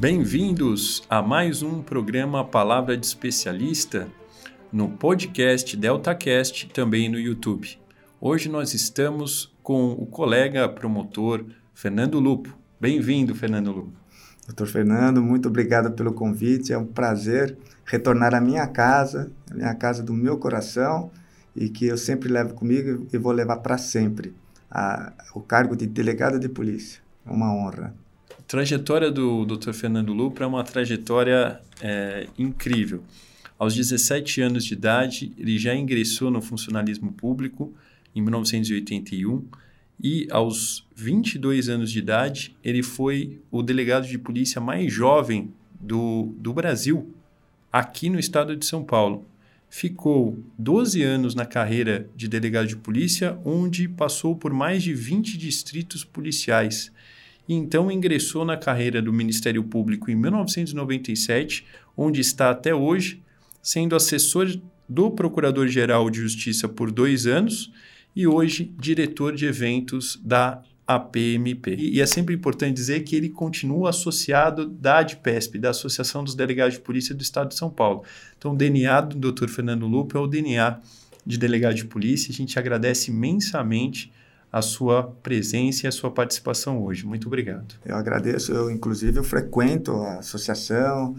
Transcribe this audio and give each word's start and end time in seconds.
Bem-vindos 0.00 1.02
a 1.10 1.20
mais 1.20 1.62
um 1.62 1.82
programa 1.82 2.42
Palavra 2.42 2.96
de 2.96 3.04
Especialista 3.04 4.08
no 4.72 4.88
podcast 4.88 5.76
DeltaCast, 5.76 6.70
também 6.72 7.06
no 7.06 7.20
YouTube. 7.20 7.78
Hoje 8.18 8.48
nós 8.48 8.72
estamos 8.72 9.54
com 9.62 9.92
o 9.92 10.06
colega 10.06 10.66
promotor 10.70 11.44
Fernando 11.74 12.18
Lupo. 12.18 12.56
Bem-vindo, 12.80 13.34
Fernando 13.34 13.72
Lupo. 13.72 13.92
Doutor 14.46 14.68
Fernando, 14.68 15.22
muito 15.22 15.48
obrigado 15.48 15.92
pelo 15.92 16.14
convite. 16.14 16.72
É 16.72 16.78
um 16.78 16.86
prazer 16.86 17.58
retornar 17.84 18.34
à 18.34 18.40
minha 18.40 18.66
casa, 18.66 19.30
à 19.50 19.54
minha 19.54 19.74
casa 19.74 20.02
do 20.02 20.14
meu 20.14 20.38
coração 20.38 21.10
e 21.54 21.68
que 21.68 21.84
eu 21.84 21.98
sempre 21.98 22.30
levo 22.30 22.54
comigo 22.54 23.06
e 23.12 23.18
vou 23.18 23.32
levar 23.32 23.58
para 23.58 23.76
sempre 23.76 24.34
a, 24.70 25.12
o 25.34 25.42
cargo 25.42 25.76
de 25.76 25.86
delegado 25.86 26.40
de 26.40 26.48
polícia. 26.48 27.02
É 27.26 27.30
uma 27.30 27.54
honra. 27.54 27.94
Trajetória 28.50 29.12
do 29.12 29.44
Dr. 29.44 29.72
Fernando 29.72 30.12
Lupo 30.12 30.42
é 30.42 30.46
uma 30.46 30.64
trajetória 30.64 31.60
é, 31.80 32.26
incrível. 32.36 33.04
Aos 33.56 33.76
17 33.76 34.40
anos 34.40 34.64
de 34.64 34.74
idade, 34.74 35.32
ele 35.38 35.56
já 35.56 35.72
ingressou 35.72 36.32
no 36.32 36.42
funcionalismo 36.42 37.12
público 37.12 37.72
em 38.12 38.20
1981 38.20 39.46
e 40.02 40.26
aos 40.32 40.84
22 40.96 41.68
anos 41.68 41.92
de 41.92 42.00
idade, 42.00 42.56
ele 42.64 42.82
foi 42.82 43.40
o 43.52 43.62
delegado 43.62 44.08
de 44.08 44.18
polícia 44.18 44.60
mais 44.60 44.92
jovem 44.92 45.54
do, 45.80 46.34
do 46.36 46.52
Brasil, 46.52 47.14
aqui 47.72 48.10
no 48.10 48.18
estado 48.18 48.56
de 48.56 48.66
São 48.66 48.82
Paulo. 48.82 49.24
Ficou 49.68 50.42
12 50.58 51.00
anos 51.04 51.36
na 51.36 51.46
carreira 51.46 52.10
de 52.16 52.26
delegado 52.26 52.66
de 52.66 52.74
polícia, 52.74 53.38
onde 53.44 53.88
passou 53.88 54.34
por 54.34 54.52
mais 54.52 54.82
de 54.82 54.92
20 54.92 55.38
distritos 55.38 56.02
policiais. 56.02 56.90
E 57.50 57.54
então 57.54 57.90
ingressou 57.90 58.44
na 58.44 58.56
carreira 58.56 59.02
do 59.02 59.12
Ministério 59.12 59.64
Público 59.64 60.08
em 60.08 60.14
1997, 60.14 61.66
onde 61.96 62.20
está 62.20 62.48
até 62.48 62.72
hoje, 62.72 63.20
sendo 63.60 63.96
assessor 63.96 64.46
do 64.88 65.10
Procurador-Geral 65.10 66.08
de 66.10 66.20
Justiça 66.20 66.68
por 66.68 66.92
dois 66.92 67.26
anos 67.26 67.72
e 68.14 68.24
hoje 68.24 68.72
diretor 68.78 69.34
de 69.34 69.46
eventos 69.46 70.16
da 70.22 70.62
APMP. 70.86 71.74
E, 71.76 72.00
é 72.00 72.06
sempre 72.06 72.36
importante 72.36 72.76
dizer 72.76 73.00
que 73.00 73.16
ele 73.16 73.28
continua 73.28 73.90
associado 73.90 74.66
da 74.68 74.98
ADPESP, 74.98 75.58
da 75.58 75.70
Associação 75.70 76.22
dos 76.22 76.36
Delegados 76.36 76.74
de 76.74 76.80
Polícia 76.80 77.16
do 77.16 77.22
Estado 77.22 77.48
de 77.48 77.56
São 77.56 77.68
Paulo. 77.68 78.04
Então, 78.38 78.52
o 78.52 78.56
DNA 78.56 79.00
do 79.00 79.32
Dr. 79.32 79.48
Fernando 79.48 79.88
Lupo 79.88 80.16
é 80.16 80.20
o 80.20 80.28
DNA 80.28 80.78
de 81.26 81.36
delegado 81.36 81.74
de 81.74 81.84
polícia. 81.84 82.30
A 82.30 82.34
gente 82.34 82.56
agradece 82.60 83.10
imensamente 83.10 84.12
a 84.52 84.60
sua 84.60 85.04
presença 85.22 85.86
e 85.86 85.88
a 85.88 85.92
sua 85.92 86.10
participação 86.10 86.82
hoje. 86.82 87.06
Muito 87.06 87.26
obrigado. 87.28 87.74
Eu 87.84 87.96
agradeço. 87.96 88.52
Eu, 88.52 88.70
inclusive, 88.70 89.18
eu 89.18 89.24
frequento 89.24 89.92
a 89.92 90.18
associação, 90.18 91.14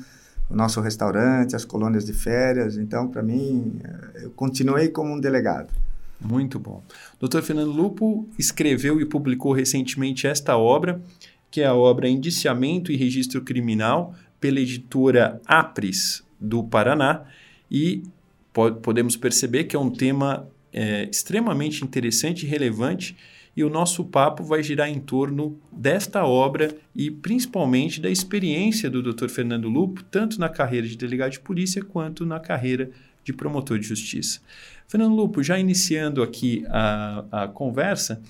o 0.49 0.55
nosso 0.55 0.81
restaurante, 0.81 1.55
as 1.55 1.63
colônias 1.63 2.05
de 2.05 2.13
férias. 2.13 2.77
Então, 2.77 3.07
para 3.07 3.23
mim, 3.23 3.79
eu 4.15 4.31
continuei 4.31 4.89
como 4.89 5.13
um 5.13 5.19
delegado. 5.19 5.73
Muito 6.19 6.59
bom. 6.59 6.83
Dr. 7.19 7.41
Fernando 7.41 7.71
Lupo 7.71 8.29
escreveu 8.37 9.01
e 9.01 9.05
publicou 9.05 9.53
recentemente 9.53 10.27
esta 10.27 10.57
obra, 10.57 11.01
que 11.49 11.61
é 11.61 11.65
a 11.65 11.73
obra 11.73 12.07
Indiciamento 12.07 12.91
e 12.91 12.95
Registro 12.95 13.41
Criminal, 13.41 14.13
pela 14.39 14.59
editora 14.59 15.41
Apres, 15.45 16.23
do 16.39 16.63
Paraná, 16.63 17.23
e 17.69 18.03
po 18.51 18.71
podemos 18.73 19.15
perceber 19.15 19.65
que 19.65 19.75
é 19.75 19.79
um 19.79 19.89
tema 19.89 20.47
é, 20.73 21.07
extremamente 21.09 21.83
interessante 21.83 22.45
e 22.45 22.49
relevante, 22.49 23.15
e 23.55 23.63
o 23.63 23.69
nosso 23.69 24.05
papo 24.05 24.43
vai 24.43 24.63
girar 24.63 24.89
em 24.89 24.99
torno 24.99 25.59
desta 25.71 26.25
obra 26.25 26.73
e 26.95 27.11
principalmente 27.11 27.99
da 27.99 28.09
experiência 28.09 28.89
do 28.89 29.03
Dr. 29.03 29.27
Fernando 29.27 29.67
Lupo, 29.67 30.03
tanto 30.03 30.39
na 30.39 30.47
carreira 30.47 30.87
de 30.87 30.95
delegado 30.95 31.31
de 31.31 31.39
polícia 31.39 31.83
quanto 31.83 32.25
na 32.25 32.39
carreira 32.39 32.89
de 33.23 33.33
promotor 33.33 33.77
de 33.77 33.87
justiça. 33.87 34.39
Fernando 34.87 35.15
Lupo, 35.15 35.43
já 35.43 35.59
iniciando 35.59 36.23
aqui 36.23 36.63
a, 36.69 37.25
a 37.31 37.47
conversa, 37.47 38.21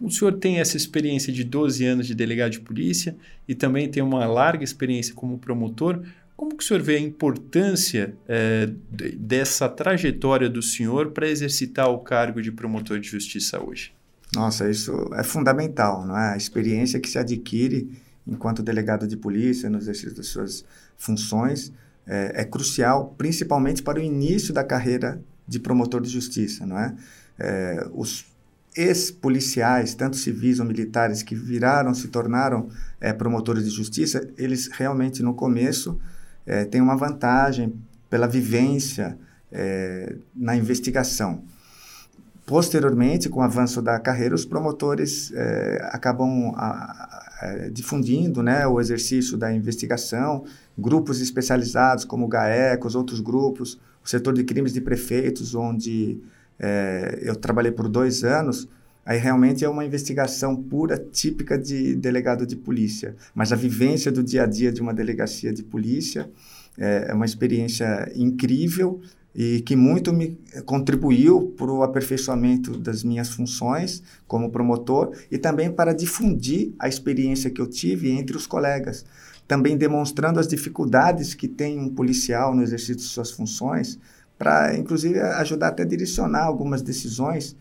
o 0.00 0.10
senhor 0.10 0.32
tem 0.32 0.58
essa 0.58 0.76
experiência 0.76 1.32
de 1.32 1.44
12 1.44 1.84
anos 1.84 2.06
de 2.06 2.14
delegado 2.14 2.50
de 2.50 2.60
polícia 2.60 3.16
e 3.46 3.54
também 3.54 3.88
tem 3.88 4.02
uma 4.02 4.26
larga 4.26 4.64
experiência 4.64 5.14
como 5.14 5.38
promotor. 5.38 6.02
Como 6.42 6.56
que 6.56 6.64
o 6.64 6.66
senhor 6.66 6.82
vê 6.82 6.96
a 6.96 7.00
importância 7.00 8.16
é, 8.26 8.68
dessa 9.16 9.68
trajetória 9.68 10.50
do 10.50 10.60
senhor 10.60 11.12
para 11.12 11.28
exercitar 11.28 11.88
o 11.88 12.00
cargo 12.00 12.42
de 12.42 12.50
promotor 12.50 12.98
de 12.98 13.08
justiça 13.08 13.62
hoje? 13.62 13.94
Nossa, 14.34 14.68
isso 14.68 14.92
é 15.14 15.22
fundamental, 15.22 16.04
não 16.04 16.18
é? 16.18 16.32
A 16.32 16.36
experiência 16.36 16.98
que 16.98 17.08
se 17.08 17.16
adquire 17.16 17.96
enquanto 18.26 18.60
delegado 18.60 19.06
de 19.06 19.16
polícia 19.16 19.70
no 19.70 19.78
exercício 19.78 20.16
das 20.16 20.26
suas 20.26 20.64
funções 20.96 21.72
é, 22.04 22.32
é 22.40 22.44
crucial, 22.44 23.14
principalmente 23.16 23.80
para 23.80 24.00
o 24.00 24.02
início 24.02 24.52
da 24.52 24.64
carreira 24.64 25.22
de 25.46 25.60
promotor 25.60 26.00
de 26.00 26.08
justiça, 26.08 26.66
não 26.66 26.76
é? 26.76 26.92
é 27.38 27.86
os 27.92 28.26
ex-policiais, 28.74 29.94
tanto 29.94 30.16
civis 30.16 30.58
ou 30.58 30.66
militares, 30.66 31.22
que 31.22 31.36
viraram, 31.36 31.94
se 31.94 32.08
tornaram 32.08 32.68
é, 33.00 33.12
promotores 33.12 33.62
de 33.62 33.70
justiça, 33.70 34.28
eles 34.36 34.66
realmente 34.72 35.22
no 35.22 35.34
começo 35.34 36.00
é, 36.46 36.64
têm 36.64 36.80
uma 36.80 36.96
vantagem 36.96 37.74
pela 38.08 38.26
vivência 38.26 39.18
é, 39.50 40.16
na 40.34 40.56
investigação. 40.56 41.42
Posteriormente, 42.44 43.28
com 43.28 43.40
o 43.40 43.42
avanço 43.42 43.80
da 43.80 43.98
carreira, 44.00 44.34
os 44.34 44.44
promotores 44.44 45.32
é, 45.32 45.88
acabam 45.92 46.52
a, 46.56 46.66
a, 47.40 47.68
difundindo 47.72 48.42
né, 48.42 48.66
o 48.66 48.80
exercício 48.80 49.38
da 49.38 49.52
investigação, 49.52 50.44
grupos 50.76 51.20
especializados 51.20 52.04
como 52.04 52.26
o 52.26 52.28
GAECOS, 52.28 52.94
outros 52.94 53.20
grupos, 53.20 53.78
o 54.04 54.08
setor 54.08 54.34
de 54.34 54.42
crimes 54.42 54.72
de 54.72 54.80
prefeitos, 54.80 55.54
onde 55.54 56.20
é, 56.58 57.20
eu 57.22 57.36
trabalhei 57.36 57.72
por 57.72 57.88
dois 57.88 58.24
anos, 58.24 58.68
aí 59.04 59.18
realmente 59.18 59.64
é 59.64 59.68
uma 59.68 59.84
investigação 59.84 60.54
pura, 60.56 60.98
típica 60.98 61.58
de 61.58 61.94
delegado 61.96 62.46
de 62.46 62.56
polícia. 62.56 63.16
Mas 63.34 63.52
a 63.52 63.56
vivência 63.56 64.10
do 64.12 64.22
dia 64.22 64.44
a 64.44 64.46
dia 64.46 64.72
de 64.72 64.80
uma 64.80 64.94
delegacia 64.94 65.52
de 65.52 65.62
polícia 65.62 66.30
é, 66.78 67.06
é 67.08 67.14
uma 67.14 67.26
experiência 67.26 68.10
incrível 68.14 69.00
e 69.34 69.62
que 69.62 69.74
muito 69.74 70.12
me 70.12 70.38
contribuiu 70.66 71.54
para 71.56 71.72
o 71.72 71.82
aperfeiçoamento 71.82 72.76
das 72.78 73.02
minhas 73.02 73.30
funções 73.30 74.02
como 74.26 74.50
promotor 74.50 75.16
e 75.30 75.38
também 75.38 75.70
para 75.72 75.94
difundir 75.94 76.72
a 76.78 76.86
experiência 76.86 77.50
que 77.50 77.60
eu 77.60 77.66
tive 77.66 78.10
entre 78.10 78.36
os 78.36 78.46
colegas 78.46 79.06
também 79.52 79.76
demonstrando 79.76 80.40
as 80.40 80.48
dificuldades 80.48 81.34
que 81.34 81.46
tem 81.46 81.78
um 81.78 81.88
policial 81.88 82.54
no 82.54 82.62
exercício 82.62 82.96
de 82.96 83.02
suas 83.02 83.30
funções, 83.30 83.98
para 84.38 84.74
inclusive 84.76 85.20
ajudar 85.20 85.68
até 85.68 85.82
a 85.82 85.86
direcionar 85.86 86.44
algumas 86.44 86.80
decisões 86.80 87.54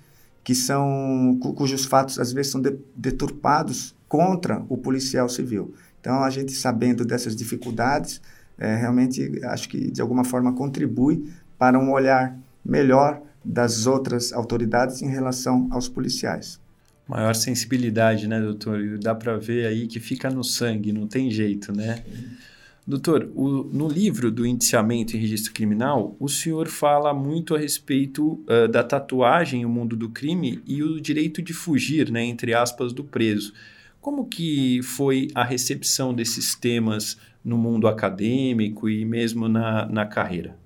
que 0.43 0.55
são 0.55 1.37
cujos 1.55 1.85
fatos 1.85 2.19
às 2.19 2.31
vezes 2.31 2.51
são 2.51 2.61
de, 2.61 2.77
deturpados 2.95 3.95
contra 4.07 4.63
o 4.67 4.77
policial 4.77 5.29
civil. 5.29 5.73
Então 5.99 6.23
a 6.23 6.29
gente 6.29 6.51
sabendo 6.53 7.05
dessas 7.05 7.35
dificuldades, 7.35 8.21
é, 8.57 8.75
realmente 8.75 9.39
acho 9.45 9.69
que 9.69 9.91
de 9.91 10.01
alguma 10.01 10.23
forma 10.23 10.53
contribui 10.53 11.31
para 11.57 11.79
um 11.79 11.91
olhar 11.91 12.37
melhor 12.63 13.21
das 13.43 13.87
outras 13.87 14.33
autoridades 14.33 15.01
em 15.01 15.07
relação 15.07 15.67
aos 15.71 15.87
policiais 15.87 16.59
maior 17.11 17.35
sensibilidade, 17.35 18.25
né, 18.25 18.39
doutor? 18.39 18.79
E 18.79 18.97
dá 18.97 19.13
para 19.13 19.37
ver 19.37 19.67
aí 19.67 19.85
que 19.85 19.99
fica 19.99 20.29
no 20.29 20.45
sangue, 20.45 20.93
não 20.93 21.07
tem 21.07 21.29
jeito, 21.29 21.73
né? 21.75 22.01
Doutor, 22.85 23.29
o, 23.35 23.63
no 23.63 23.87
livro 23.87 24.31
do 24.31 24.45
Indiciamento 24.45 25.15
e 25.15 25.19
Registro 25.19 25.53
Criminal, 25.53 26.15
o 26.19 26.27
senhor 26.27 26.67
fala 26.67 27.13
muito 27.13 27.53
a 27.53 27.59
respeito 27.59 28.43
uh, 28.47 28.67
da 28.67 28.83
tatuagem, 28.83 29.65
o 29.65 29.69
mundo 29.69 29.95
do 29.95 30.09
crime 30.09 30.61
e 30.65 30.81
o 30.81 30.99
direito 30.99 31.41
de 31.41 31.53
fugir, 31.53 32.11
né, 32.11 32.23
entre 32.23 32.53
aspas, 32.53 32.91
do 32.91 33.03
preso. 33.03 33.53
Como 34.01 34.25
que 34.25 34.81
foi 34.81 35.27
a 35.35 35.43
recepção 35.43 36.11
desses 36.11 36.55
temas 36.55 37.17
no 37.45 37.55
mundo 37.55 37.87
acadêmico 37.87 38.89
e 38.89 39.05
mesmo 39.05 39.47
na, 39.47 39.85
na 39.85 40.05
carreira? 40.07 40.57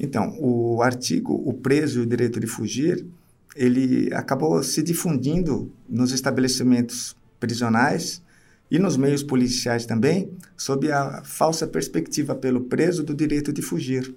Então, 0.00 0.34
o 0.40 0.82
artigo 0.82 1.34
O 1.46 1.52
Preso 1.52 2.00
e 2.00 2.02
o 2.02 2.06
Direito 2.06 2.40
de 2.40 2.46
Fugir 2.46 3.06
ele 3.54 4.12
acabou 4.14 4.62
se 4.62 4.82
difundindo 4.82 5.70
nos 5.86 6.12
estabelecimentos 6.12 7.14
prisionais 7.38 8.22
e 8.72 8.78
nos 8.78 8.96
meios 8.96 9.22
policiais 9.22 9.84
também, 9.84 10.30
sob 10.56 10.90
a 10.90 11.20
falsa 11.22 11.66
perspectiva 11.66 12.34
pelo 12.34 12.62
preso 12.62 13.02
do 13.02 13.14
direito 13.14 13.52
de 13.52 13.60
fugir. 13.60 14.14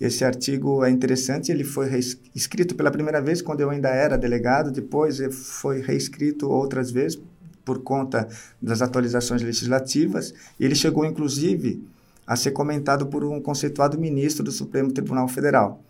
Esse 0.00 0.24
artigo 0.24 0.84
é 0.84 0.90
interessante, 0.90 1.52
ele 1.52 1.62
foi 1.62 1.88
escrito 2.34 2.74
pela 2.74 2.90
primeira 2.90 3.22
vez 3.22 3.40
quando 3.40 3.60
eu 3.60 3.70
ainda 3.70 3.90
era 3.90 4.18
delegado, 4.18 4.72
depois 4.72 5.20
foi 5.30 5.80
reescrito 5.80 6.50
outras 6.50 6.90
vezes 6.90 7.16
por 7.64 7.78
conta 7.84 8.26
das 8.60 8.82
atualizações 8.82 9.40
legislativas, 9.40 10.34
e 10.58 10.64
ele 10.64 10.74
chegou 10.74 11.06
inclusive 11.06 11.80
a 12.26 12.34
ser 12.34 12.50
comentado 12.50 13.06
por 13.06 13.22
um 13.22 13.40
conceituado 13.40 13.96
ministro 13.96 14.42
do 14.42 14.50
Supremo 14.50 14.90
Tribunal 14.90 15.28
Federal. 15.28 15.80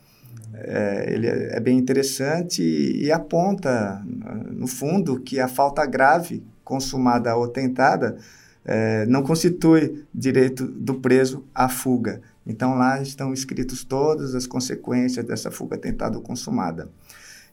É, 0.53 1.07
ele 1.09 1.27
é, 1.27 1.57
é 1.57 1.61
bem 1.61 1.79
interessante 1.79 2.63
e, 2.63 3.11
aponta, 3.11 4.05
no 4.51 4.67
fundo, 4.67 5.19
que 5.19 5.41
a 5.41 5.49
falta 5.49 5.87
grave 5.87 6.43
consumada 6.65 7.35
ou 7.37 7.49
tentada 7.49 8.17
é, 8.65 9.05
não 9.07 9.23
constitui 9.23 10.05
direito 10.15 10.67
do 10.67 10.95
preso 10.95 11.45
à 11.55 11.69
fuga. 11.69 12.21
Então, 12.47 12.75
lá 12.75 13.01
estão 13.01 13.33
escritos 13.33 13.85
todas 13.85 14.35
as 14.35 14.47
consequências 14.47 15.25
dessa 15.25 15.51
fuga 15.51 15.77
tentada 15.77 16.17
ou 16.17 16.23
consumada. 16.23 16.89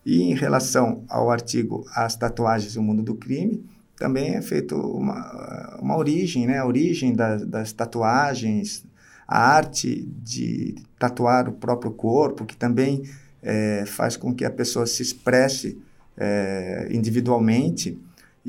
E 0.05 0.21
em 0.23 0.33
relação 0.33 1.03
ao 1.07 1.29
artigo 1.29 1.85
As 1.93 2.15
Tatuagens 2.15 2.75
e 2.75 2.79
o 2.79 2.81
Mundo 2.81 3.03
do 3.03 3.15
Crime, 3.15 3.63
também 3.99 4.35
é 4.35 4.41
feito 4.41 4.75
uma, 4.75 5.77
uma 5.81 5.97
origem, 5.97 6.47
né? 6.47 6.57
a 6.57 6.65
origem 6.65 7.13
das, 7.13 7.45
das 7.45 7.73
tatuagens, 7.73 8.85
a 9.27 9.37
arte 9.37 10.07
de 10.23 10.75
tatuar 10.97 11.49
o 11.49 11.51
próprio 11.51 11.91
corpo, 11.91 12.45
que 12.45 12.55
também 12.55 13.03
é, 13.43 13.83
faz 13.85 14.15
com 14.15 14.33
que 14.33 14.45
a 14.45 14.49
pessoa 14.49 14.87
se 14.87 15.03
expresse 15.03 15.77
é, 16.17 16.87
individualmente, 16.89 17.99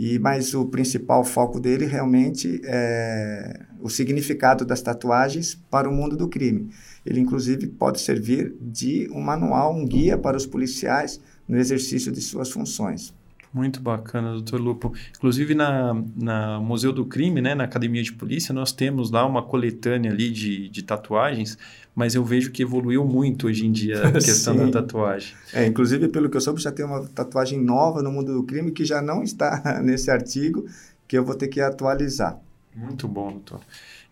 e 0.03 0.19
mas 0.19 0.55
o 0.55 0.65
principal 0.65 1.23
foco 1.23 1.61
dele 1.61 1.85
realmente 1.85 2.59
é 2.65 3.67
o 3.83 3.91
significado 3.91 4.65
das 4.65 4.81
tatuagens 4.81 5.55
para 5.71 5.91
o 5.91 5.93
mundo 5.93 6.17
do 6.17 6.27
crime. 6.27 6.71
Ele 7.05 7.21
inclusive 7.21 7.67
pode 7.67 8.01
servir 8.01 8.57
de 8.63 9.11
um 9.13 9.21
manual, 9.21 9.77
um 9.77 9.85
guia 9.85 10.17
para 10.17 10.39
os 10.39 10.47
policiais 10.47 11.21
no 11.47 11.59
exercício 11.59 12.11
de 12.11 12.23
suas 12.23 12.51
funções. 12.51 13.13
Muito 13.53 13.81
bacana, 13.81 14.33
doutor 14.33 14.61
Lupo. 14.61 14.93
Inclusive, 15.17 15.55
na, 15.55 15.93
na 16.17 16.61
Museu 16.61 16.93
do 16.93 17.05
Crime, 17.05 17.41
né, 17.41 17.55
na 17.55 17.65
Academia 17.65 18.03
de 18.03 18.13
Polícia, 18.13 18.55
nós 18.55 18.71
temos 18.71 19.11
lá 19.11 19.27
uma 19.27 19.43
coletânea 19.43 20.13
ali 20.13 20.31
de, 20.31 20.69
de 20.69 20.83
tatuagens, 20.83 21.59
mas 21.95 22.15
eu 22.15 22.25
vejo 22.25 22.53
que 22.53 22.63
evoluiu 22.63 23.05
muito 23.05 23.49
hoje 23.49 23.67
em 23.67 23.73
dia 23.73 24.07
a 24.07 24.13
questão 24.13 24.57
da 24.57 24.71
tatuagem. 24.71 25.35
É, 25.53 25.67
inclusive, 25.67 26.07
pelo 26.09 26.31
que 26.31 26.37
eu 26.37 26.41
soube, 26.41 26.63
já 26.63 26.71
tem 26.71 26.85
uma 26.85 27.05
tatuagem 27.09 27.61
nova 27.61 28.03
no 28.03 28.13
mundo 28.13 28.33
do 28.33 28.45
crime 28.45 28.71
que 28.71 28.85
já 28.85 29.03
não 29.03 29.23
está 29.23 29.81
nesse 29.83 30.13
artigo, 30.13 30.67
que 31.09 31.19
eu 31.19 31.25
vou 31.25 31.35
ter 31.35 31.49
que 31.49 31.61
atualizar. 31.61 32.39
Muito 32.75 33.09
bom, 33.09 33.33
doutor. 33.33 33.61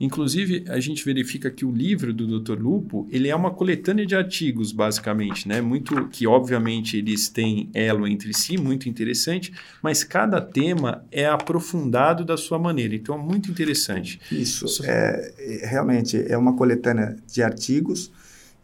Inclusive, 0.00 0.64
a 0.68 0.78
gente 0.78 1.04
verifica 1.04 1.50
que 1.50 1.64
o 1.64 1.72
livro 1.72 2.12
do 2.12 2.38
Dr. 2.38 2.60
Lupo, 2.60 3.08
ele 3.10 3.28
é 3.28 3.34
uma 3.34 3.50
coletânea 3.50 4.06
de 4.06 4.14
artigos, 4.14 4.70
basicamente, 4.70 5.48
né? 5.48 5.60
Muito 5.60 6.08
que, 6.08 6.24
obviamente, 6.24 6.96
eles 6.96 7.28
têm 7.28 7.68
elo 7.74 8.06
entre 8.06 8.32
si, 8.32 8.56
muito 8.56 8.88
interessante, 8.88 9.52
mas 9.82 10.04
cada 10.04 10.40
tema 10.40 11.04
é 11.10 11.26
aprofundado 11.26 12.24
da 12.24 12.36
sua 12.36 12.60
maneira. 12.60 12.94
Então, 12.94 13.16
é 13.16 13.18
muito 13.18 13.50
interessante. 13.50 14.20
Isso, 14.30 14.66
é, 14.84 15.64
realmente, 15.64 16.16
é 16.16 16.38
uma 16.38 16.54
coletânea 16.54 17.16
de 17.26 17.42
artigos 17.42 18.12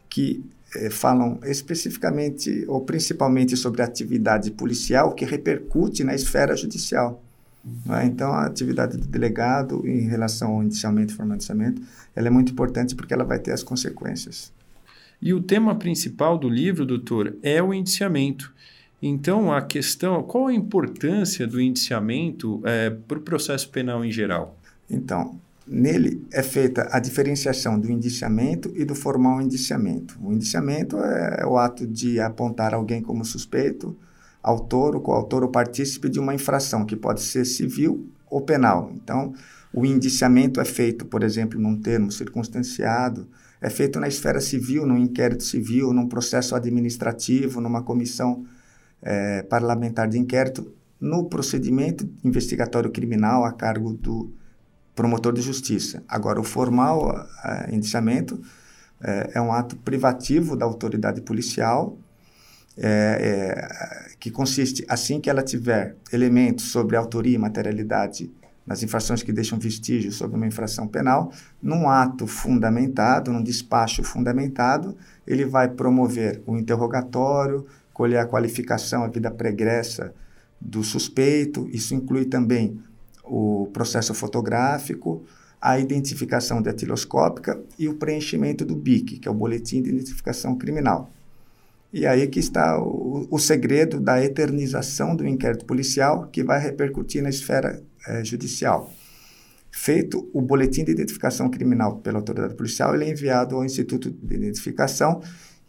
que 0.09 0.45
é, 0.77 0.89
falam 0.89 1.41
especificamente 1.45 2.65
ou 2.69 2.81
principalmente 2.83 3.57
sobre 3.57 3.83
a 3.83 3.85
atividade 3.87 4.53
policial 4.53 5.13
que 5.13 5.25
repercute 5.25 6.05
na 6.05 6.15
esfera 6.15 6.57
judicial. 6.57 7.24
Né? 7.87 8.07
Então, 8.07 8.33
a 8.33 8.47
atividade 8.47 8.97
do 8.97 9.07
delegado 9.07 9.87
em 9.87 10.03
relação 10.03 10.53
ao 10.53 10.63
indiciamento 10.63 11.13
e 11.13 11.17
formalizamento, 11.17 11.83
ela 12.15 12.29
é 12.29 12.31
muito 12.31 12.53
importante 12.53 12.95
porque 12.95 13.15
ela 13.15 13.25
vai 13.25 13.39
ter 13.39 13.53
as 13.53 13.63
consequências. 13.63 14.53
E 15.21 15.33
o 15.33 15.41
tema 15.41 15.75
principal 15.75 16.37
do 16.37 16.49
livro, 16.49 16.85
doutor, 16.85 17.37
é 17.43 17.63
o 17.63 17.73
indiciamento. 17.73 18.53
Então, 19.01 19.53
a 19.53 19.63
questão, 19.63 20.23
qual 20.23 20.47
a 20.47 20.55
importância 20.55 21.47
do 21.47 21.61
indiciamento 21.61 22.61
é, 22.65 22.91
para 22.91 23.19
o 23.19 23.21
processo 23.21 23.69
penal 23.71 24.05
em 24.05 24.11
geral? 24.11 24.59
Então, 24.89 25.39
nele 25.67 26.27
é 26.33 26.43
feita 26.43 26.89
a 26.91 26.99
diferenciação 26.99 27.79
do 27.79 27.91
indiciamento 27.91 28.73
e 28.75 28.85
do 28.85 28.95
formal 28.95 29.41
indiciamento. 29.41 30.19
O 30.23 30.33
indiciamento 30.33 30.97
é, 30.99 31.39
é 31.41 31.47
o 31.47 31.57
ato 31.57 31.87
de 31.87 32.21
apontar 32.21 32.75
alguém 32.75 33.03
como 33.03 33.25
suspeito, 33.25 33.97
autor, 34.45 34.95
o 34.95 35.01
coautor 35.01 35.43
ou 35.43 35.49
partícipe 35.49 36.11
de 36.11 36.21
uma 36.21 36.35
infração, 36.35 36.85
que 36.85 36.95
pode 36.95 37.23
ser 37.23 37.47
civil 37.47 38.07
ou 38.31 38.43
penal. 38.43 38.91
Então, 38.95 39.33
o 39.73 39.87
indiciamento 39.87 40.61
é 40.61 40.65
feito, 40.65 41.07
por 41.07 41.25
exemplo, 41.25 41.59
num 41.59 41.81
termo 41.81 42.13
circunstanciado, 42.13 43.27
é 43.61 43.71
feito 43.71 43.99
na 43.99 44.07
esfera 44.07 44.43
civil, 44.43 44.87
num 44.87 44.99
inquérito 44.99 45.43
civil, 45.43 45.95
num 45.95 46.07
processo 46.07 46.55
administrativo, 46.55 47.61
numa 47.63 47.83
comissão 47.83 48.45
é, 49.03 49.43
parlamentar 49.43 50.07
de 50.09 50.19
inquérito, 50.19 50.71
no 51.01 51.25
procedimento 51.25 52.07
investigatório 52.23 52.91
criminal 52.91 53.45
a 53.45 53.53
cargo 53.53 53.95
do 53.95 54.31
promotor 54.95 55.33
de 55.33 55.41
justiça. 55.41 56.03
Agora, 56.07 56.39
o 56.39 56.45
formal 56.45 57.27
é, 57.43 57.75
indiciamento 57.75 58.41
é, 59.01 59.33
é 59.35 59.41
um 59.41 59.53
ato 59.53 59.77
privativo 59.77 60.55
da 60.55 60.67
autoridade 60.67 61.23
policial 61.23 61.99
é, 62.77 64.09
é, 64.11 64.17
que 64.19 64.31
consiste, 64.31 64.85
assim 64.89 65.21
que 65.21 65.31
ela 65.31 65.43
tiver 65.43 65.97
elementos 66.13 66.67
sobre 66.73 66.97
autoria 66.97 67.35
e 67.35 67.39
materialidade 67.39 68.31
nas 68.67 68.83
infrações 68.83 69.23
que 69.23 69.33
deixam 69.33 69.59
vestígios 69.59 70.17
sobre 70.17 70.37
uma 70.37 70.47
infração 70.47 70.89
penal, 70.89 71.31
num 71.63 71.89
ato 71.89 72.27
fundamentado, 72.27 73.31
num 73.31 73.43
despacho 73.43 74.03
fundamentado, 74.03 74.97
ele 75.27 75.45
vai 75.45 75.69
promover 75.69 76.43
o 76.47 76.57
interrogatório, 76.57 77.67
colher 77.93 78.19
a 78.19 78.27
qualificação, 78.27 79.05
a 79.05 79.09
vida 79.09 79.31
pregressa 79.31 80.15
do 80.61 80.83
suspeito, 80.83 81.69
isso 81.71 81.95
inclui 81.95 82.25
também 82.25 82.81
o 83.23 83.69
processo 83.73 84.15
fotográfico, 84.15 85.23
a 85.61 85.79
identificação 85.79 86.61
datiloscópica 86.61 87.61
e 87.79 87.89
o 87.89 87.95
preenchimento 87.95 88.65
do 88.65 88.75
BIC, 88.75 89.19
que 89.19 89.29
é 89.29 89.31
o 89.31 89.35
Boletim 89.35 89.83
de 89.83 89.91
Identificação 89.91 90.57
Criminal. 90.57 91.11
E 91.95 92.09
aí 92.09 92.27
que 92.27 92.41
está 92.41 92.77
o, 92.83 93.29
o 93.31 93.39
segredo 93.39 94.01
da 94.01 94.21
eternização 94.21 95.15
do 95.15 95.25
inquérito 95.25 95.65
policial 95.65 96.27
que 96.27 96.43
vai 96.43 96.59
repercutir 96.59 97.23
na 97.23 97.29
esfera 97.29 97.81
é, 98.09 98.25
judicial. 98.25 98.93
Feito 99.71 100.29
o 100.33 100.43
boletim 100.43 100.83
de 100.83 100.91
identificação 100.91 101.49
criminal 101.49 101.99
pela 101.99 102.19
autoridade 102.19 102.57
policial, 102.57 102.97
ele 102.97 103.05
é 103.05 103.11
enviado 103.11 103.55
ao 103.55 103.65
Instituto 103.65 104.11
de 104.11 104.35
Identificação, 104.35 105.23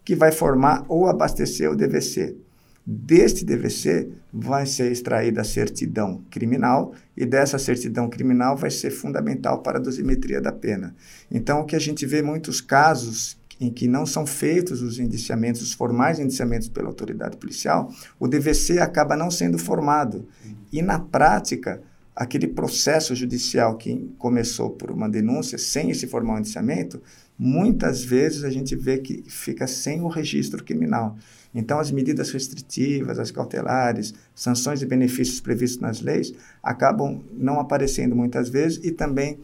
que 0.03 0.15
vai 0.15 0.31
formar 0.31 0.83
ou 0.87 1.05
abastecer 1.05 1.69
o 1.69 1.75
DVC. 1.75 2.35
Deste 2.83 3.45
DVC 3.45 4.09
vai 4.33 4.65
ser 4.65 4.91
extraída 4.91 5.41
a 5.41 5.43
certidão 5.43 6.23
criminal 6.31 6.95
e 7.15 7.23
dessa 7.23 7.59
certidão 7.59 8.09
criminal 8.09 8.57
vai 8.57 8.71
ser 8.71 8.89
fundamental 8.89 9.61
para 9.61 9.77
a 9.77 9.81
dosimetria 9.81 10.41
da 10.41 10.51
pena. 10.51 10.95
Então, 11.29 11.59
o 11.59 11.65
que 11.65 11.75
a 11.75 11.79
gente 11.79 12.03
vê 12.03 12.23
muitos 12.23 12.61
casos 12.61 13.37
em 13.59 13.71
que 13.71 13.87
não 13.87 14.05
são 14.05 14.25
feitos 14.25 14.81
os 14.81 14.99
indiciamentos, 14.99 15.61
os 15.61 15.73
formais 15.73 16.19
indiciamentos 16.19 16.67
pela 16.67 16.87
autoridade 16.87 17.37
policial, 17.37 17.91
o 18.19 18.27
DVC 18.27 18.79
acaba 18.79 19.15
não 19.15 19.31
sendo 19.31 19.57
formado. 19.57 20.27
E, 20.71 20.81
na 20.81 20.99
prática, 20.99 21.81
aquele 22.15 22.47
processo 22.47 23.15
judicial 23.15 23.75
que 23.77 24.09
começou 24.17 24.69
por 24.69 24.91
uma 24.91 25.09
denúncia 25.09 25.57
sem 25.57 25.89
esse 25.89 26.07
formal 26.07 26.39
indiciamento, 26.39 27.01
muitas 27.37 28.03
vezes 28.03 28.43
a 28.43 28.49
gente 28.49 28.75
vê 28.75 28.97
que 28.97 29.23
fica 29.27 29.67
sem 29.67 30.01
o 30.01 30.07
registro 30.07 30.63
criminal. 30.63 31.17
Então, 31.53 31.79
as 31.79 31.91
medidas 31.91 32.31
restritivas, 32.31 33.19
as 33.19 33.31
cautelares, 33.31 34.13
sanções 34.33 34.81
e 34.81 34.85
benefícios 34.85 35.39
previstos 35.39 35.79
nas 35.81 36.01
leis 36.01 36.33
acabam 36.61 37.23
não 37.31 37.59
aparecendo 37.59 38.15
muitas 38.15 38.49
vezes 38.49 38.79
e 38.83 38.91
também 38.91 39.39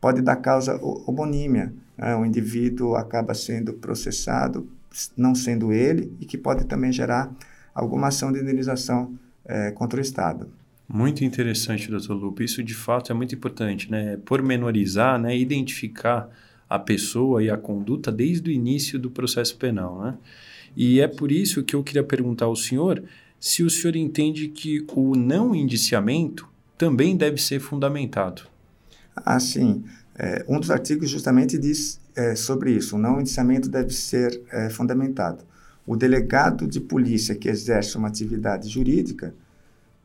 pode 0.00 0.22
dar 0.22 0.36
causa 0.36 0.76
homonímia 0.76 1.72
o 1.98 2.24
indivíduo 2.24 2.94
acaba 2.94 3.34
sendo 3.34 3.72
processado, 3.74 4.68
não 5.16 5.34
sendo 5.34 5.72
ele, 5.72 6.12
e 6.20 6.26
que 6.26 6.36
pode 6.36 6.64
também 6.66 6.92
gerar 6.92 7.34
alguma 7.74 8.08
ação 8.08 8.32
de 8.32 8.40
indenização 8.40 9.14
é, 9.44 9.70
contra 9.70 9.98
o 9.98 10.02
Estado. 10.02 10.48
Muito 10.88 11.24
interessante, 11.24 11.90
doutor 11.90 12.14
Lupe. 12.14 12.44
Isso 12.44 12.62
de 12.62 12.74
fato 12.74 13.10
é 13.10 13.14
muito 13.14 13.34
importante, 13.34 13.90
né? 13.90 14.16
Pormenorizar, 14.24 15.18
né? 15.20 15.36
identificar 15.36 16.28
a 16.68 16.78
pessoa 16.78 17.42
e 17.42 17.50
a 17.50 17.56
conduta 17.56 18.12
desde 18.12 18.50
o 18.50 18.52
início 18.52 18.98
do 18.98 19.10
processo 19.10 19.56
penal, 19.56 20.00
né? 20.02 20.14
E 20.76 21.00
é 21.00 21.08
por 21.08 21.32
isso 21.32 21.62
que 21.62 21.74
eu 21.74 21.82
queria 21.82 22.04
perguntar 22.04 22.44
ao 22.44 22.54
senhor 22.54 23.02
se 23.40 23.62
o 23.62 23.70
senhor 23.70 23.96
entende 23.96 24.48
que 24.48 24.84
o 24.94 25.16
não 25.16 25.54
indiciamento 25.54 26.48
também 26.76 27.16
deve 27.16 27.40
ser 27.40 27.60
fundamentado. 27.60 28.42
Ah, 29.14 29.40
sim. 29.40 29.84
É, 30.18 30.44
um 30.48 30.58
dos 30.58 30.70
artigos 30.70 31.10
justamente 31.10 31.58
diz 31.58 32.00
é, 32.14 32.34
sobre 32.34 32.72
isso: 32.72 32.96
o 32.96 32.98
não 32.98 33.20
indiciamento 33.20 33.68
deve 33.68 33.92
ser 33.92 34.40
é, 34.50 34.70
fundamentado. 34.70 35.44
O 35.86 35.96
delegado 35.96 36.66
de 36.66 36.80
polícia 36.80 37.34
que 37.34 37.48
exerce 37.48 37.96
uma 37.96 38.08
atividade 38.08 38.68
jurídica, 38.68 39.34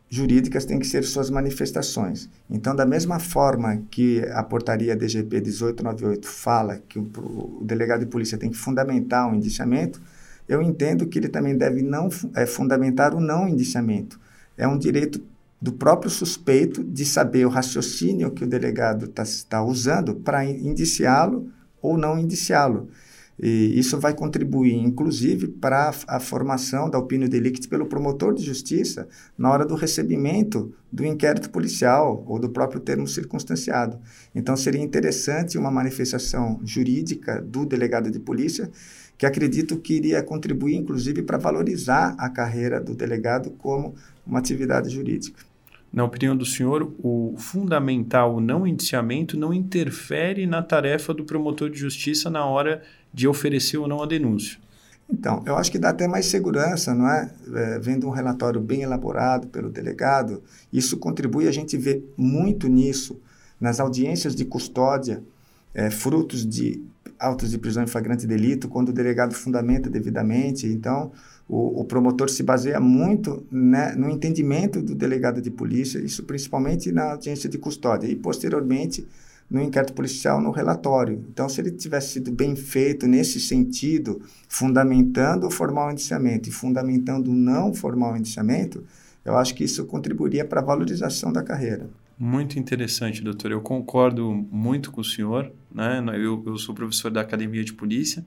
jurídicas 0.09 0.65
têm 0.65 0.77
que 0.77 0.85
ser 0.85 1.03
suas 1.03 1.29
manifestações. 1.29 2.29
Então, 2.49 2.75
da 2.75 2.85
mesma 2.85 3.17
forma 3.19 3.81
que 3.89 4.21
a 4.33 4.43
portaria 4.43 4.95
DGP 4.95 5.37
1898 5.37 6.27
fala 6.27 6.77
que 6.77 6.99
o, 6.99 7.59
o 7.61 7.63
delegado 7.63 8.01
de 8.01 8.07
polícia 8.07 8.37
tem 8.37 8.49
que 8.51 8.57
fundamentar 8.57 9.31
o 9.31 9.33
indiciamento, 9.33 10.01
eu 10.47 10.61
entendo 10.61 11.07
que 11.07 11.17
ele 11.17 11.29
também 11.29 11.57
deve 11.57 11.81
não 11.81 12.09
é, 12.35 12.45
fundamentar 12.45 13.15
o 13.15 13.21
não 13.21 13.47
indiciamento. 13.47 14.19
É 14.57 14.67
um 14.67 14.77
direito 14.77 15.23
do 15.61 15.71
próprio 15.71 16.09
suspeito 16.09 16.83
de 16.83 17.05
saber 17.05 17.45
o 17.45 17.49
raciocínio 17.49 18.31
que 18.31 18.43
o 18.43 18.47
delegado 18.47 19.05
está 19.05 19.23
tá 19.47 19.63
usando 19.63 20.15
para 20.15 20.43
indiciá-lo 20.43 21.51
ou 21.79 21.97
não 21.97 22.17
indiciá-lo. 22.17 22.89
E 23.39 23.79
isso 23.79 23.99
vai 23.99 24.13
contribuir, 24.13 24.75
inclusive, 24.75 25.47
para 25.47 25.91
a 26.07 26.19
formação 26.19 26.89
da 26.89 26.99
opinião 26.99 27.27
delicti 27.27 27.67
pelo 27.67 27.87
promotor 27.87 28.35
de 28.35 28.43
justiça 28.43 29.07
na 29.35 29.49
hora 29.51 29.65
do 29.65 29.73
recebimento 29.73 30.71
do 30.91 31.03
inquérito 31.03 31.49
policial 31.49 32.23
ou 32.27 32.37
do 32.37 32.49
próprio 32.49 32.79
termo 32.79 33.07
circunstanciado. 33.07 33.99
Então, 34.35 34.55
seria 34.55 34.81
interessante 34.81 35.57
uma 35.57 35.71
manifestação 35.71 36.59
jurídica 36.63 37.41
do 37.41 37.65
delegado 37.65 38.11
de 38.11 38.19
polícia, 38.19 38.69
que 39.17 39.25
acredito 39.25 39.77
que 39.77 39.95
iria 39.95 40.21
contribuir, 40.21 40.75
inclusive, 40.75 41.23
para 41.23 41.39
valorizar 41.39 42.15
a 42.19 42.29
carreira 42.29 42.79
do 42.79 42.93
delegado 42.93 43.51
como 43.51 43.95
uma 44.25 44.37
atividade 44.37 44.89
jurídica. 44.89 45.50
Na 45.91 46.05
opinião 46.05 46.37
do 46.37 46.45
senhor, 46.45 46.93
o 47.03 47.35
fundamental, 47.37 48.39
não 48.39 48.65
indiciamento, 48.65 49.37
não 49.37 49.53
interfere 49.53 50.47
na 50.47 50.63
tarefa 50.63 51.13
do 51.13 51.25
promotor 51.25 51.69
de 51.69 51.77
justiça 51.77 52.29
na 52.29 52.45
hora 52.45 52.81
de 53.13 53.27
oferecer 53.27 53.77
ou 53.77 53.87
não 53.87 54.01
a 54.01 54.05
denúncia? 54.05 54.57
Então, 55.09 55.43
eu 55.45 55.57
acho 55.57 55.69
que 55.69 55.77
dá 55.77 55.89
até 55.89 56.07
mais 56.07 56.27
segurança, 56.27 56.95
não 56.95 57.09
é? 57.09 57.29
é? 57.53 57.79
Vendo 57.79 58.07
um 58.07 58.11
relatório 58.11 58.61
bem 58.61 58.83
elaborado 58.83 59.47
pelo 59.47 59.69
delegado, 59.69 60.41
isso 60.71 60.95
contribui, 60.97 61.49
a 61.49 61.51
gente 61.51 61.75
vê 61.75 62.01
muito 62.15 62.69
nisso 62.69 63.19
nas 63.59 63.81
audiências 63.81 64.33
de 64.33 64.45
custódia, 64.45 65.21
é, 65.73 65.89
frutos 65.89 66.45
de 66.45 66.81
autos 67.19 67.51
de 67.51 67.57
prisão 67.57 67.83
em 67.83 67.87
flagrante 67.87 68.25
delito, 68.25 68.67
quando 68.67 68.89
o 68.89 68.93
delegado 68.93 69.33
fundamenta 69.33 69.89
devidamente. 69.89 70.67
Então, 70.67 71.11
o, 71.47 71.81
o 71.81 71.85
promotor 71.85 72.29
se 72.29 72.43
baseia 72.43 72.79
muito 72.79 73.45
né, 73.51 73.93
no 73.95 74.09
entendimento 74.09 74.81
do 74.81 74.95
delegado 74.95 75.41
de 75.41 75.51
polícia, 75.51 75.99
isso 75.99 76.23
principalmente 76.23 76.91
na 76.91 77.11
audiência 77.11 77.49
de 77.49 77.57
custódia, 77.57 78.07
e 78.07 78.15
posteriormente 78.15 79.07
no 79.49 79.61
inquérito 79.61 79.91
policial, 79.93 80.39
no 80.39 80.49
relatório. 80.49 81.25
Então, 81.29 81.49
se 81.49 81.59
ele 81.59 81.71
tivesse 81.71 82.13
sido 82.13 82.31
bem 82.31 82.55
feito 82.55 83.05
nesse 83.05 83.37
sentido, 83.39 84.21
fundamentando 84.47 85.45
o 85.45 85.51
formal 85.51 85.91
indiciamento 85.91 86.47
e 86.47 86.51
fundamentando 86.53 87.29
o 87.29 87.33
não 87.33 87.73
formal 87.73 88.15
indiciamento, 88.15 88.81
eu 89.25 89.37
acho 89.37 89.53
que 89.53 89.65
isso 89.65 89.85
contribuiria 89.85 90.45
para 90.45 90.61
a 90.61 90.63
valorização 90.63 91.33
da 91.33 91.43
carreira. 91.43 91.89
Muito 92.17 92.59
interessante, 92.59 93.23
doutor. 93.23 93.51
Eu 93.51 93.61
concordo 93.61 94.31
muito 94.51 94.91
com 94.91 95.01
o 95.01 95.05
senhor. 95.05 95.51
Né? 95.73 96.03
Eu, 96.15 96.43
eu 96.45 96.57
sou 96.57 96.75
professor 96.75 97.09
da 97.09 97.21
Academia 97.21 97.63
de 97.63 97.73
Polícia 97.73 98.25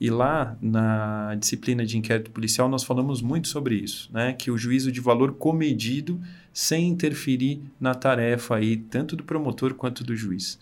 e 0.00 0.10
lá 0.10 0.56
na 0.60 1.34
disciplina 1.36 1.84
de 1.86 1.96
inquérito 1.96 2.30
policial 2.30 2.68
nós 2.68 2.82
falamos 2.82 3.22
muito 3.22 3.48
sobre 3.48 3.76
isso, 3.76 4.10
né? 4.12 4.32
que 4.32 4.50
o 4.50 4.58
juízo 4.58 4.90
de 4.90 5.00
valor 5.00 5.34
comedido 5.34 6.20
sem 6.52 6.88
interferir 6.88 7.62
na 7.80 7.94
tarefa 7.94 8.56
aí, 8.56 8.76
tanto 8.76 9.16
do 9.16 9.24
promotor 9.24 9.74
quanto 9.74 10.04
do 10.04 10.14
juiz. 10.16 10.58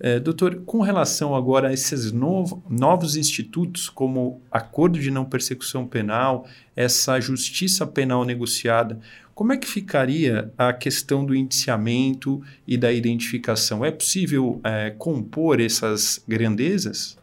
É, 0.00 0.18
doutor, 0.18 0.62
com 0.66 0.80
relação 0.80 1.34
agora 1.34 1.68
a 1.68 1.72
esses 1.72 2.10
novo, 2.10 2.62
novos 2.68 3.16
institutos, 3.16 3.88
como 3.88 4.40
acordo 4.50 4.98
de 4.98 5.10
não 5.10 5.24
persecução 5.24 5.86
penal, 5.86 6.46
essa 6.74 7.20
justiça 7.20 7.86
penal 7.86 8.24
negociada, 8.24 8.98
como 9.34 9.52
é 9.52 9.56
que 9.56 9.66
ficaria 9.66 10.52
a 10.56 10.72
questão 10.72 11.24
do 11.24 11.34
indiciamento 11.34 12.42
e 12.66 12.76
da 12.76 12.92
identificação? 12.92 13.84
É 13.84 13.90
possível 13.90 14.60
é, 14.62 14.90
compor 14.90 15.60
essas 15.60 16.22
grandezas? 16.26 17.16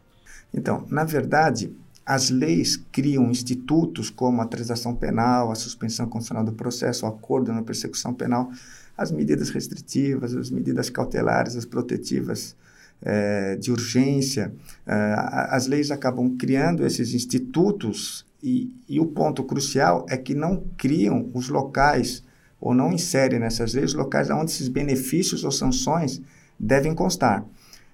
Então, 0.53 0.85
na 0.89 1.05
verdade, 1.05 1.73
as 2.05 2.29
leis 2.29 2.75
criam 2.91 3.29
institutos 3.31 4.09
como 4.09 4.41
a 4.41 4.45
transação 4.45 4.93
penal, 4.95 5.51
a 5.51 5.55
suspensão 5.55 6.07
constitucional 6.07 6.43
do 6.43 6.51
processo, 6.51 7.05
o 7.05 7.09
acordo 7.09 7.53
na 7.53 7.61
persecução 7.61 8.13
penal, 8.13 8.51
as 8.97 9.11
medidas 9.11 9.49
restritivas, 9.49 10.35
as 10.35 10.49
medidas 10.49 10.89
cautelares, 10.89 11.55
as 11.55 11.65
protetivas 11.65 12.55
é, 13.01 13.55
de 13.55 13.71
urgência. 13.71 14.53
É, 14.85 15.15
as 15.49 15.67
leis 15.67 15.91
acabam 15.91 16.37
criando 16.37 16.85
esses 16.85 17.13
institutos 17.13 18.25
e, 18.43 18.73
e 18.87 18.99
o 18.99 19.05
ponto 19.05 19.43
crucial 19.43 20.05
é 20.09 20.17
que 20.17 20.33
não 20.33 20.63
criam 20.77 21.29
os 21.33 21.49
locais 21.49 22.23
ou 22.59 22.73
não 22.73 22.91
inserem 22.91 23.39
nessas 23.39 23.73
leis 23.73 23.93
locais 23.93 24.29
onde 24.29 24.51
esses 24.51 24.67
benefícios 24.67 25.43
ou 25.43 25.51
sanções 25.51 26.21
devem 26.59 26.93
constar. 26.93 27.43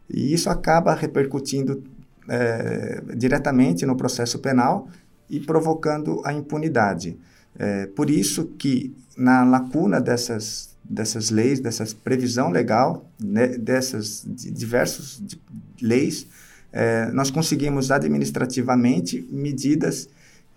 E 0.10 0.34
isso 0.34 0.50
acaba 0.50 0.94
repercutindo 0.94 1.84
é, 2.30 3.02
diretamente 3.16 3.86
no 3.86 3.96
processo 3.96 4.40
penal 4.40 4.88
e 5.30 5.40
provocando 5.40 6.22
a 6.26 6.34
impunidade. 6.34 7.18
É, 7.58 7.88
por 7.88 8.10
isso 8.10 8.46
que 8.58 8.96
na 9.18 9.44
lacuna 9.44 10.00
dessas 10.00 10.77
dessas 10.90 11.30
leis, 11.30 11.60
dessa 11.60 11.86
previsão 12.04 12.50
legal, 12.50 13.10
né, 13.20 13.48
dessas 13.48 14.26
diversas 14.26 15.22
de 15.22 15.40
leis, 15.82 16.28
é, 16.72 17.12
nós 17.12 17.32
conseguimos 17.32 17.92
administrativamente 17.92 19.28
medidas 19.32 20.10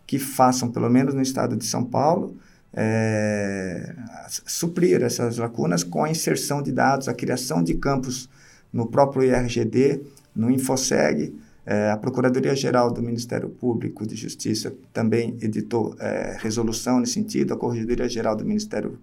que 0.07 0.19
façam, 0.19 0.71
pelo 0.71 0.91
menos 0.91 1.15
no 1.15 1.23
estado 1.23 1.57
de 1.57 1.65
São 1.65 1.85
Paulo, 1.85 2.37
é, 2.73 3.95
suprir 4.29 5.03
essas 5.03 5.39
lacunas 5.39 5.83
com 5.83 6.05
a 6.05 6.11
inserção 6.11 6.63
de 6.63 6.73
dados, 6.73 7.09
a 7.09 7.15
criação 7.15 7.63
de 7.63 7.75
campos 7.75 8.29
no 8.73 8.87
próprio 8.87 9.25
IRGD, 9.25 10.01
no 10.35 10.51
InfoSeg, 10.51 11.35
é, 11.67 11.91
a 11.91 11.97
Procuradoria-Geral 11.97 12.91
do 12.93 13.03
Ministério 13.03 13.49
Público 13.49 14.07
de 14.07 14.17
Justiça 14.17 14.75
também 14.93 15.37
editou 15.41 15.95
é, 16.01 16.37
resolução 16.41 17.01
nesse 17.01 17.13
sentido, 17.13 17.55
a 17.55 17.57
Corregedoria-Geral 17.57 18.35
do 18.35 18.45
Ministério 18.45 18.99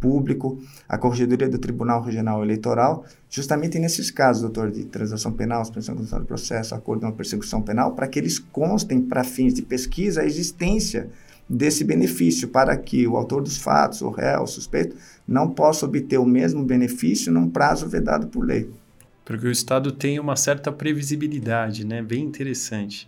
Público, 0.00 0.58
a 0.88 0.96
Corregedoria 0.96 1.48
do 1.48 1.58
Tribunal 1.58 2.02
Regional 2.02 2.42
Eleitoral, 2.42 3.04
justamente 3.28 3.78
nesses 3.78 4.10
casos, 4.10 4.42
doutor, 4.42 4.70
de 4.70 4.84
transação 4.84 5.32
penal, 5.32 5.64
suspensão 5.64 5.94
condicional 5.94 6.24
do 6.24 6.28
processo, 6.28 6.74
acordo 6.74 7.00
de 7.00 7.06
uma 7.06 7.12
persecução 7.12 7.60
penal, 7.62 7.92
para 7.92 8.08
que 8.08 8.18
eles 8.18 8.38
constem 8.38 9.00
para 9.00 9.22
fins 9.22 9.54
de 9.54 9.62
pesquisa 9.62 10.22
a 10.22 10.26
existência 10.26 11.10
desse 11.48 11.84
benefício, 11.84 12.48
para 12.48 12.76
que 12.76 13.06
o 13.06 13.16
autor 13.16 13.42
dos 13.42 13.58
fatos, 13.58 14.00
o 14.00 14.10
réu, 14.10 14.42
o 14.42 14.46
suspeito, 14.46 14.96
não 15.28 15.50
possa 15.50 15.84
obter 15.84 16.18
o 16.18 16.24
mesmo 16.24 16.64
benefício 16.64 17.30
num 17.30 17.50
prazo 17.50 17.88
vedado 17.88 18.28
por 18.28 18.44
lei 18.44 18.70
porque 19.30 19.46
o 19.46 19.50
Estado 19.52 19.92
tem 19.92 20.18
uma 20.18 20.34
certa 20.34 20.72
previsibilidade, 20.72 21.86
né? 21.86 22.02
Bem 22.02 22.24
interessante. 22.24 23.06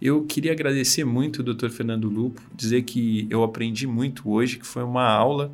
Eu 0.00 0.24
queria 0.24 0.52
agradecer 0.52 1.04
muito 1.04 1.40
o 1.40 1.42
Dr. 1.42 1.70
Fernando 1.70 2.08
Lupo, 2.08 2.40
dizer 2.54 2.82
que 2.82 3.26
eu 3.28 3.42
aprendi 3.42 3.84
muito 3.84 4.30
hoje, 4.30 4.58
que 4.58 4.66
foi 4.66 4.84
uma 4.84 5.04
aula, 5.04 5.50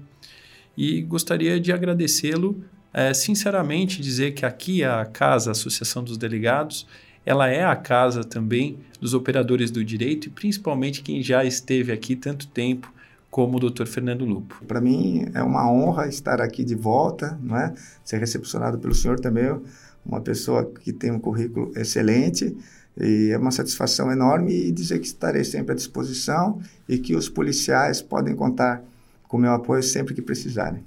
e 0.76 1.02
gostaria 1.02 1.60
de 1.60 1.72
agradecê-lo 1.72 2.62
é, 2.92 3.14
sinceramente, 3.14 4.02
dizer 4.02 4.32
que 4.32 4.44
aqui 4.44 4.84
a 4.84 5.04
casa, 5.06 5.50
a 5.50 5.52
Associação 5.52 6.04
dos 6.04 6.18
Delegados, 6.18 6.86
ela 7.24 7.48
é 7.48 7.64
a 7.64 7.74
casa 7.74 8.22
também 8.22 8.78
dos 9.00 9.14
operadores 9.14 9.70
do 9.70 9.84
direito 9.84 10.26
e 10.26 10.30
principalmente 10.30 11.02
quem 11.02 11.22
já 11.22 11.44
esteve 11.44 11.92
aqui 11.92 12.16
tanto 12.16 12.46
tempo 12.48 12.92
como 13.30 13.56
o 13.56 13.70
Dr. 13.70 13.86
Fernando 13.86 14.26
Lupo. 14.26 14.62
Para 14.66 14.80
mim 14.80 15.26
é 15.32 15.42
uma 15.42 15.70
honra 15.70 16.06
estar 16.06 16.40
aqui 16.40 16.62
de 16.64 16.74
volta, 16.74 17.38
não 17.42 17.56
é? 17.56 17.72
Ser 18.04 18.18
recepcionado 18.18 18.78
pelo 18.78 18.94
senhor 18.94 19.18
também 19.18 19.58
uma 20.04 20.20
pessoa 20.20 20.70
que 20.80 20.92
tem 20.92 21.10
um 21.10 21.18
currículo 21.18 21.72
excelente 21.76 22.54
e 23.00 23.30
é 23.32 23.38
uma 23.38 23.50
satisfação 23.50 24.12
enorme 24.12 24.52
e 24.52 24.70
dizer 24.70 24.98
que 24.98 25.06
estarei 25.06 25.44
sempre 25.44 25.72
à 25.72 25.74
disposição 25.74 26.60
e 26.88 26.98
que 26.98 27.16
os 27.16 27.28
policiais 27.28 28.02
podem 28.02 28.34
contar 28.34 28.82
com 29.32 29.38
meu 29.38 29.52
apoio 29.54 29.82
sempre 29.82 30.12
que 30.12 30.20
precisarem. 30.20 30.84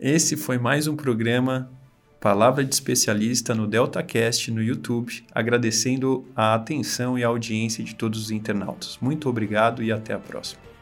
Esse 0.00 0.34
foi 0.34 0.56
mais 0.56 0.86
um 0.86 0.96
programa 0.96 1.70
Palavra 2.18 2.64
de 2.64 2.72
Especialista 2.72 3.54
no 3.54 3.66
DeltaCast 3.66 4.50
no 4.50 4.62
YouTube, 4.62 5.22
agradecendo 5.30 6.24
a 6.34 6.54
atenção 6.54 7.18
e 7.18 7.22
a 7.22 7.26
audiência 7.28 7.84
de 7.84 7.94
todos 7.94 8.18
os 8.18 8.30
internautas. 8.30 8.96
Muito 8.98 9.28
obrigado 9.28 9.82
e 9.82 9.92
até 9.92 10.14
a 10.14 10.18
próxima. 10.18 10.73